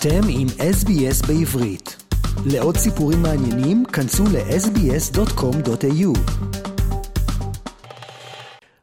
[0.00, 1.88] אתם עם SBS בעברית.
[2.52, 6.10] לעוד סיפורים מעניינים, כנסו ל-sbs.com.au.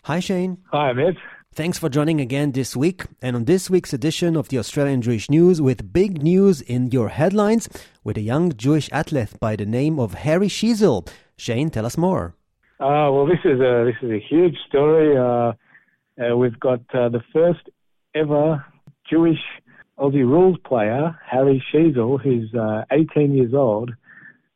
[0.09, 0.54] Hi, Shane.
[0.73, 1.17] Hi, Amit.
[1.60, 2.99] Thanks for joining again this week.
[3.24, 7.10] And on this week's edition of the Australian Jewish News, with big news in your
[7.20, 7.63] headlines,
[8.06, 10.97] with a young Jewish athlete by the name of Harry Sheezel.
[11.38, 12.24] Shane, tell us more.
[12.85, 15.10] Uh, well, this is a this is a huge story.
[15.28, 15.49] Uh,
[16.21, 17.63] uh, we've got uh, the first
[18.21, 18.45] ever
[19.11, 19.43] Jewish
[19.99, 23.91] Aussie rules player, Harry Sheezel, who's uh, 18 years old,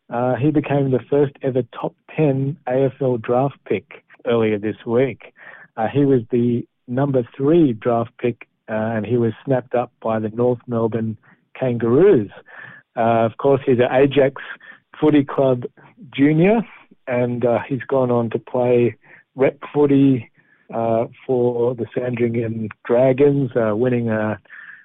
[0.10, 5.34] uh, he became the first ever top 10 AFL draft pick earlier this week.
[5.78, 10.20] Uh, he was the number three draft pick, uh, and he was snapped up by
[10.20, 11.16] the North Melbourne
[11.58, 12.32] Kangaroos.
[12.98, 14.42] Uh, of course, he's an Ajax
[15.00, 15.64] Footy Club
[16.14, 16.62] junior,
[17.08, 18.96] and uh, he's gone on to play
[19.36, 20.30] rep footy
[21.26, 24.40] for the Sandringham Dragons, winning a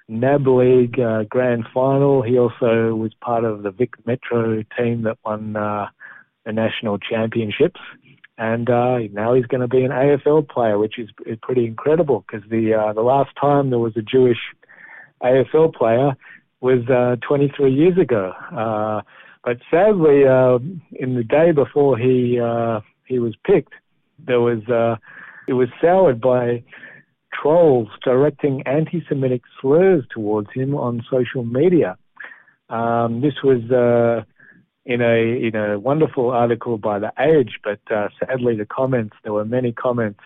[0.07, 2.21] NAB League uh, Grand Final.
[2.21, 5.87] He also was part of the Vic Metro team that won uh,
[6.45, 7.79] the national championships.
[8.37, 12.25] And uh, now he's going to be an AFL player, which is, is pretty incredible
[12.27, 14.39] because the uh, the last time there was a Jewish
[15.23, 16.15] AFL player
[16.59, 18.33] was uh, 23 years ago.
[18.51, 19.01] Uh,
[19.43, 20.57] but sadly, uh,
[20.93, 23.73] in the day before he uh, he was picked,
[24.19, 24.97] there was uh,
[25.47, 26.63] it was soured by
[27.45, 31.95] trolls directing anti-Semitic slurs towards him on social media.
[32.69, 34.23] Um, this was uh,
[34.85, 39.33] in a in a wonderful article by The Age, but uh, sadly the comments there
[39.33, 40.21] were many comments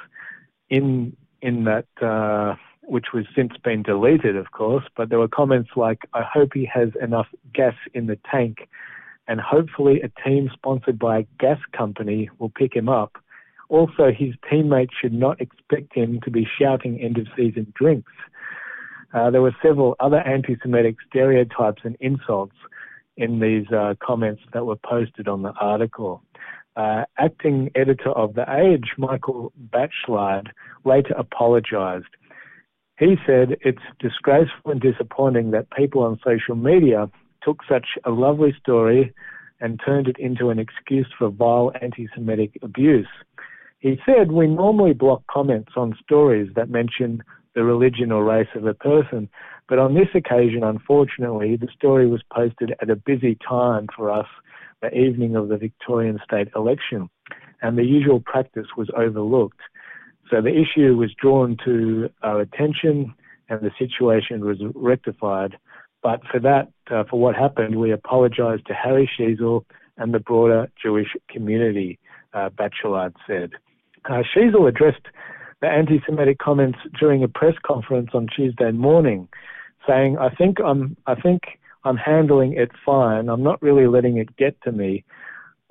[0.70, 4.86] in in that uh, which was since been deleted, of course.
[4.96, 8.70] But there were comments like, "I hope he has enough gas in the tank."
[9.28, 13.18] And hopefully, a team sponsored by a gas company will pick him up
[13.70, 18.12] also, his teammates should not expect him to be shouting end of season drinks.
[19.14, 22.56] Uh, there were several other anti Semitic stereotypes and insults
[23.18, 26.24] in these uh, comments that were posted on the article.
[26.76, 30.48] Uh, acting editor of The Age, Michael Batchelard,
[30.86, 32.06] later apologised.
[32.98, 37.10] He said, It's disgraceful and disappointing that people on social media
[37.44, 39.14] took such a lovely story
[39.62, 43.08] and turned it into an excuse for vile anti Semitic abuse.
[43.80, 47.24] He said, We normally block comments on stories that mention
[47.56, 49.30] the religion or race of a person,
[49.68, 54.28] but on this occasion, unfortunately, the story was posted at a busy time for us,
[54.82, 57.10] the evening of the Victorian state election,
[57.62, 59.60] and the usual practice was overlooked.
[60.30, 63.14] So the issue was drawn to our attention
[63.50, 65.58] and the situation was rectified.
[66.04, 69.66] But for that, uh, for what happened, we apologise to Harry Sheezel
[69.98, 72.00] and the broader Jewish community,
[72.34, 73.52] uh, Batchelard said.
[74.06, 75.06] Uh, Sheezel addressed
[75.62, 79.28] the anti Semitic comments during a press conference on Tuesday morning,
[79.88, 81.42] saying, I think I'm, I think
[81.84, 83.30] I'm handling it fine.
[83.30, 85.04] I'm not really letting it get to me.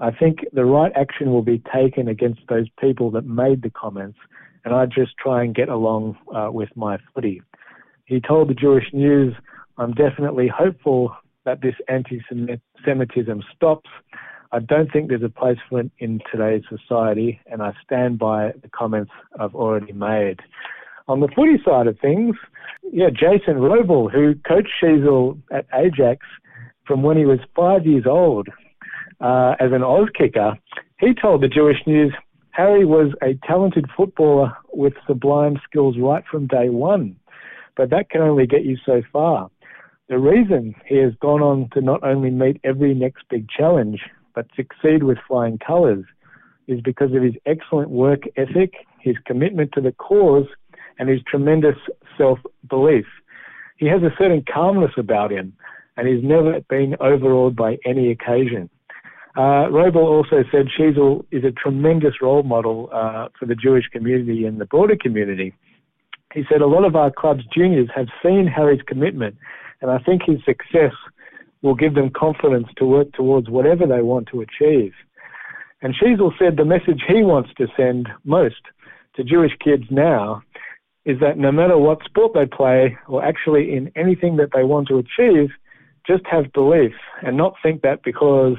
[0.01, 4.19] I think the right action will be taken against those people that made the comments,
[4.65, 7.43] and I just try and get along uh, with my footy.
[8.05, 9.35] He told the Jewish News,
[9.77, 12.23] I'm definitely hopeful that this anti
[12.85, 13.91] Semitism stops.
[14.51, 18.53] I don't think there's a place for it in today's society, and I stand by
[18.63, 20.41] the comments I've already made.
[21.07, 22.35] On the footy side of things,
[22.91, 26.27] yeah, Jason Wrobel, who coached Sheezel at Ajax
[26.87, 28.49] from when he was five years old
[29.21, 30.59] uh, as an Auskicker,
[30.99, 32.15] he told the Jewish News
[32.53, 37.17] Harry was a talented footballer with sublime skills right from day one,
[37.77, 39.51] but that can only get you so far.
[40.09, 44.01] The reason he has gone on to not only meet every next big challenge,
[44.39, 46.05] but succeed with flying colours
[46.69, 50.47] is because of his excellent work ethic, his commitment to the cause,
[50.97, 51.75] and his tremendous
[52.17, 52.39] self
[52.71, 53.05] belief.
[53.79, 55.55] He has a certain calmness about him,
[55.97, 58.71] and he's never been overawed by any occasion.
[59.37, 64.45] Uh, Wrobel also said Sheezel is a tremendous role model uh, for the Jewish community
[64.45, 65.53] and the broader community.
[66.33, 69.37] He said a lot of our club's juniors have seen Harry's commitment,
[69.83, 70.93] and I think his success
[71.63, 74.93] will give them confidence to work towards whatever they want to achieve.
[75.83, 78.63] And Sheezel said the message he wants to send most
[79.17, 80.43] to Jewish kids now
[81.05, 84.89] is that no matter what sport they play, or actually in anything that they want
[84.89, 85.51] to achieve,
[86.07, 88.57] just have belief and not think that because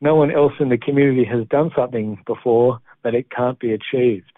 [0.00, 4.32] no one else in the community has done something before that it can't be achieved.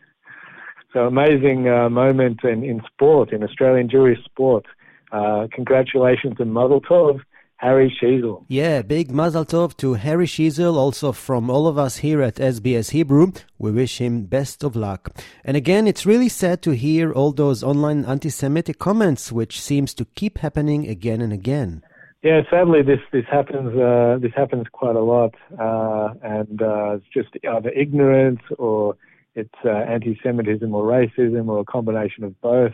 [0.93, 4.67] So amazing uh, moment in, in sport, in Australian Jewish sport.
[5.11, 7.21] Uh, congratulations and Mazel Tov
[7.57, 8.45] Harry Sheezel.
[8.49, 12.91] Yeah, big mazel tov to Harry Sheezel, also from all of us here at SBS
[12.91, 13.33] Hebrew.
[13.59, 15.17] We wish him best of luck.
[15.45, 20.05] And again, it's really sad to hear all those online anti-Semitic comments, which seems to
[20.15, 21.83] keep happening again and again.
[22.23, 23.79] Yeah, sadly, this this happens.
[23.79, 28.97] Uh, this happens quite a lot, uh, and uh, it's just either ignorance or
[29.35, 32.73] it's uh, anti-Semitism or racism or a combination of both.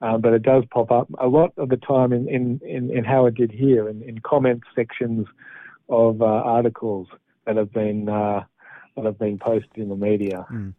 [0.00, 3.04] Um, but it does pop up a lot of the time in in, in, in
[3.04, 5.26] how it did here in, in comment sections
[5.88, 7.08] of uh, articles
[7.46, 8.44] that have been uh,
[8.94, 10.46] that have been posted in the media.
[10.52, 10.74] Mm.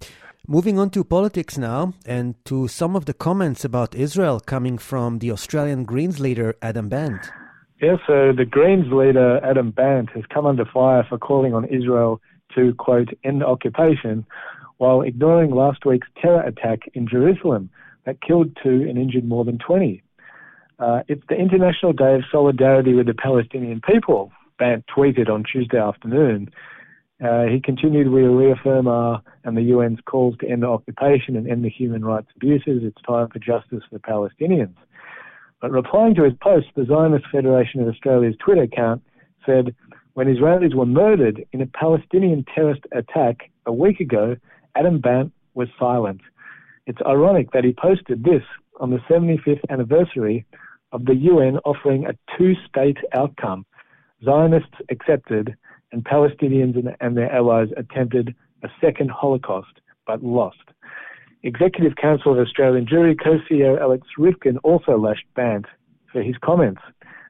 [0.47, 5.19] Moving on to politics now, and to some of the comments about Israel coming from
[5.19, 7.29] the Australian Greens leader Adam Bandt.
[7.81, 12.19] Yeah, so the Greens leader, Adam Bandt, has come under fire for calling on Israel
[12.55, 14.25] to, quote, end occupation
[14.77, 17.69] while ignoring last week's terror attack in Jerusalem
[18.09, 20.01] that killed two and injured more than 20.
[20.79, 25.77] Uh, it's the International Day of Solidarity with the Palestinian people, Bandt tweeted on Tuesday
[25.77, 26.49] afternoon.
[27.23, 31.47] Uh, he continued, we reaffirm our and the UN's calls to end the occupation and
[31.47, 32.81] end the human rights abuses.
[32.81, 34.75] It's time for justice for the Palestinians.
[35.61, 39.03] But replying to his post, the Zionist Federation of Australia's Twitter account
[39.45, 39.75] said,
[40.13, 44.35] when Israelis were murdered in a Palestinian terrorist attack a week ago,
[44.75, 46.21] Adam Bandt was silent.
[46.89, 48.41] It's ironic that he posted this
[48.79, 50.43] on the 75th anniversary
[50.91, 53.67] of the UN offering a two state outcome.
[54.25, 55.55] Zionists accepted,
[55.91, 58.33] and Palestinians and their allies attempted
[58.63, 60.57] a second Holocaust, but lost.
[61.43, 65.67] Executive Council of Australian Jewry co-CEO Alex Ryvchin also lashed Bandt
[66.11, 66.81] for his comments.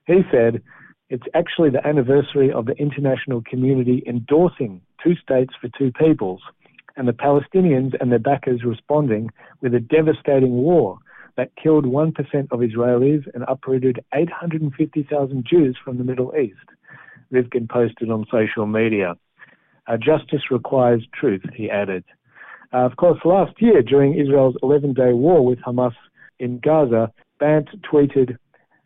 [0.08, 0.64] He said,
[1.10, 6.42] it's actually the anniversary of the international community endorsing two states for two peoples,
[7.00, 9.32] and the Palestinians and their backers responding
[9.62, 11.00] with a devastating war
[11.38, 12.14] that killed 1%
[12.52, 16.58] of Israelis and uprooted 850,000 Jews from the Middle East.
[17.32, 19.16] Ryvchin posted on social media.
[19.88, 22.04] Our justice requires truth, he added.
[22.74, 25.96] Uh, of course, last year, during Israel's 11 day war with Hamas
[26.38, 28.38] in Gaza, Bandt tweeted,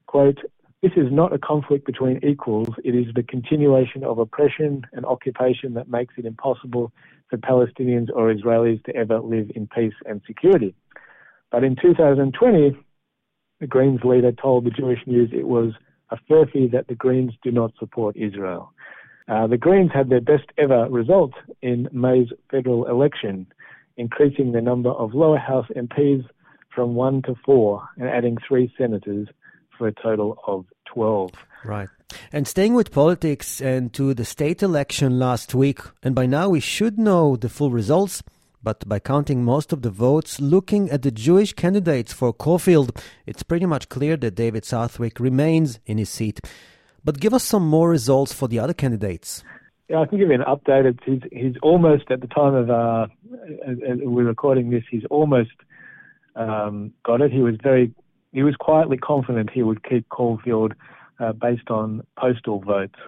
[0.06, 0.38] quote,
[0.84, 2.68] this is not a conflict between equals.
[2.84, 6.92] It is the continuation of oppression and occupation that makes it impossible
[7.30, 10.76] for Palestinians or Israelis to ever live in peace and security.
[11.52, 12.78] But in 2020,
[13.62, 15.72] the Greens leader told the Jewish News it was
[16.10, 18.74] a furphy that the Greens do not support Israel.
[19.30, 21.32] Uh, the Greens had their best ever result
[21.62, 23.48] in May's federal election
[23.96, 26.26] increasing the number of lower house MPs
[26.76, 29.30] from one to four and adding three senators
[29.78, 31.32] for a total of 12.
[31.66, 31.90] Right.
[32.32, 36.60] And staying with politics and to the state election last week, and by now we
[36.60, 38.22] should know the full results,
[38.62, 43.44] but by counting most of the votes, looking at the Jewish candidates for Caulfield, it's
[43.44, 46.40] pretty much clear that David Southwick remains in his seat.
[47.04, 49.44] But give us some more results for the other candidates.
[49.90, 50.86] Yeah, I can give you an update.
[50.86, 53.08] It's, he's, he's almost at the time of uh,
[54.02, 54.84] we're recording this.
[54.90, 55.52] He's almost
[56.36, 57.32] um, got it.
[57.32, 57.94] He was very,
[58.34, 60.74] he was quietly confident he would keep Caulfield
[61.20, 63.00] uh, based on postal votes.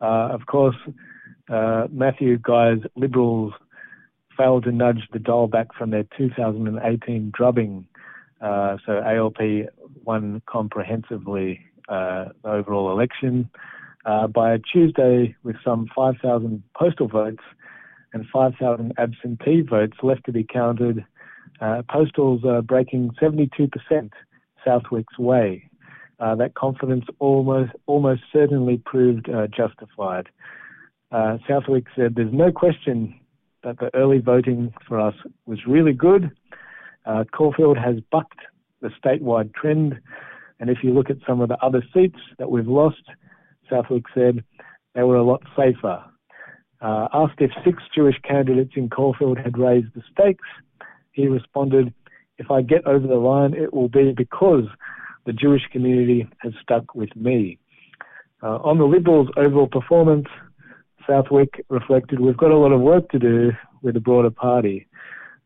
[0.00, 0.76] Uh, of course,
[1.48, 3.52] uh, Matthew Guy's Liberals
[4.36, 7.86] failed to nudge the dial back from their 2018 drubbing.
[8.40, 9.68] Uh, so ALP
[10.04, 13.48] won comprehensively uh, the overall election.
[14.04, 17.42] Uh, by Tuesday, with some 5,000 postal votes
[18.12, 21.04] and 5,000 absentee votes left to be counted,
[21.60, 24.10] uh, postals are breaking 72%
[24.64, 25.68] Southwick's way.
[26.20, 30.28] Uh, that confidence almost almost certainly proved uh, justified.
[31.10, 33.18] Uh, Southwick said, "There's no question
[33.62, 35.14] that the early voting for us
[35.46, 36.30] was really good.
[37.04, 38.40] Uh, Caulfield has bucked
[38.80, 39.98] the statewide trend,
[40.60, 43.02] and if you look at some of the other seats that we've lost."
[43.68, 44.44] Southwick said
[44.94, 46.04] they were a lot safer.
[46.80, 50.46] Uh, asked if six Jewish candidates in Caulfield had raised the stakes,
[51.12, 51.94] he responded,
[52.38, 54.64] If I get over the line, it will be because
[55.26, 57.58] the Jewish community has stuck with me.
[58.42, 60.26] Uh, on the Liberals' overall performance,
[61.06, 64.86] Southwick reflected, We've got a lot of work to do with the broader party,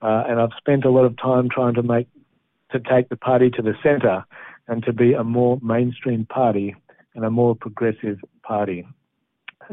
[0.03, 2.09] uh, and I've spent a lot of time trying to make
[2.73, 4.25] to take the party to the centre
[4.67, 6.77] and to be a more mainstream party
[7.15, 8.87] and a more progressive party.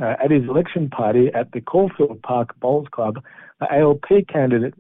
[0.02, 3.22] Uh, at his election party at the Caulfield Park Bowls Club,
[3.60, 4.74] the ALP candidate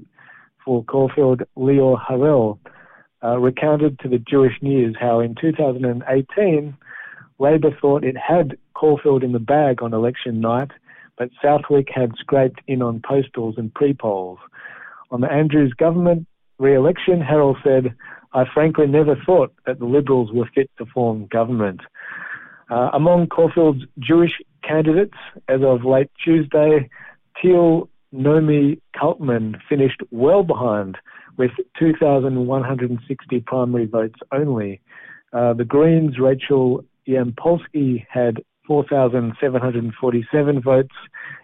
[0.65, 2.59] for Caulfield, Lior Harel,
[3.23, 6.75] uh, recounted to the Jewish News how in 2018,
[7.39, 10.71] Labor thought it had Caulfield in the bag on election night,
[11.17, 14.39] but Southwick had scraped in on postals and pre-polls.
[15.11, 17.95] On the Andrews government re-election, Harel said,
[18.33, 21.81] I frankly never thought that the Liberals were fit to form government.
[22.69, 25.15] Uh, among Caulfield's Jewish candidates,
[25.47, 26.89] as of late Tuesday,
[27.41, 30.97] Teal Nomi Kaltmann finished well behind
[31.37, 34.81] with 2,160 primary votes only.
[35.33, 40.95] Uh, the Greens' Rachel Yampolsky had 4,747 votes.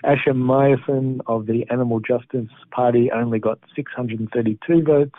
[0.03, 5.15] Asher Meyerson of the Animal Justice Party only got 632 votes.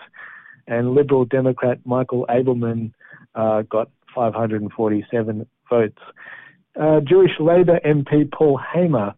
[0.66, 2.92] And Liberal Democrat Michael Abelman
[3.35, 5.99] uh, got 547 votes.
[6.80, 9.14] Uh, Jewish Labour MP Paul Hamer,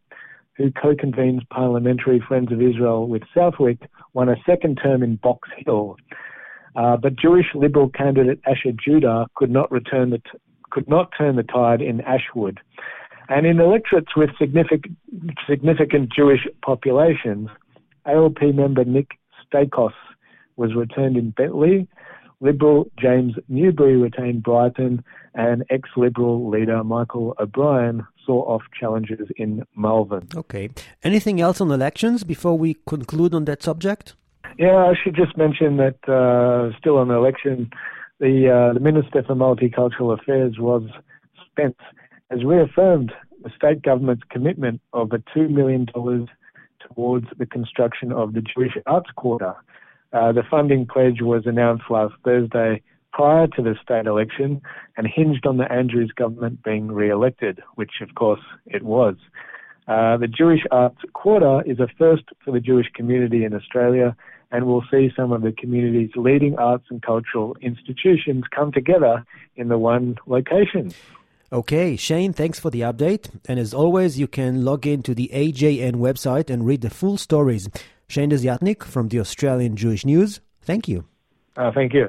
[0.57, 3.79] who co-convenes Parliamentary Friends of Israel with Southwick,
[4.13, 5.97] won a second term in Box Hill.
[6.77, 10.39] Uh, but Jewish Liberal candidate Asher Judah could not return the t-
[10.71, 12.59] could not turn the tide in Ashwood.
[13.29, 14.97] And in electorates with significant,
[15.49, 17.49] significant Jewish populations,
[18.07, 19.13] ALP member Nick
[19.45, 19.93] Staikos
[20.57, 21.87] was returned in Bentleigh.
[22.41, 25.03] Liberal James Newbury retained Brighton,
[25.35, 30.29] and ex-Liberal leader Michael O'Brien saw off challenges in Malvern.
[30.35, 30.71] Okay.
[31.03, 34.15] Anything else on elections before we conclude on that subject?
[34.59, 37.71] Yeah, I should just mention that uh, still on the election,
[38.21, 40.89] the, uh, the Minister for Multicultural Affairs, Ros
[41.51, 41.77] Spence,
[42.31, 43.13] has reaffirmed
[43.43, 49.11] the state government's commitment of a $2 million towards the construction of the Jewish Arts
[49.17, 49.55] Quarter.
[50.13, 52.81] Uh, the funding pledge was announced last Thursday
[53.15, 54.61] prior to the state election
[54.97, 59.15] and hinged on the Andrews government being re-elected, which of course it was.
[59.87, 64.17] Uh, the Jewish Arts Quarter is a first for the Jewish community in Australia
[64.51, 69.25] and will see some of the community's leading arts and cultural institutions come together
[69.57, 70.93] in the one location.
[71.53, 73.31] Okay, Shane, thanks for the update.
[73.49, 77.17] And as always, you can log in to the AJN website and read the full
[77.17, 77.69] stories.
[78.09, 81.05] Shane Desiatnik from the Australian Jewish News, thank you.
[81.57, 82.09] Uh, thank you.